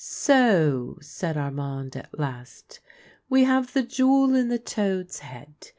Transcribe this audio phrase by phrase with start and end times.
[0.03, 2.79] "So," said Armand at last,"
[3.29, 5.53] we have the jewel in the toad's head.